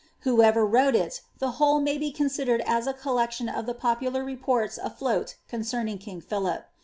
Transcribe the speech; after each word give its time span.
Whoever 0.21 0.65
wrote 0.65 0.95
it, 0.95 1.21
the 1.37 1.51
whole 1.61 1.79
may 1.79 1.99
be 1.99 2.11
considered 2.11 2.63
M 2.65 2.87
a 2.87 2.93
collection 2.95 3.47
of 3.47 3.67
the 3.67 3.75
popular 3.75 4.23
reports 4.25 4.79
afloat 4.79 5.35
concerning 5.47 5.99
king 5.99 6.21
Philip. 6.21 6.65